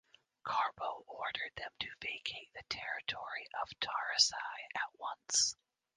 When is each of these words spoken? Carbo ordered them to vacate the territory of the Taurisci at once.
Carbo 0.43 1.03
ordered 1.05 1.51
them 1.57 1.69
to 1.79 1.87
vacate 2.01 2.49
the 2.55 2.63
territory 2.69 3.45
of 3.61 3.69
the 3.69 3.85
Taurisci 3.85 4.33
at 4.73 4.89
once. 4.99 5.55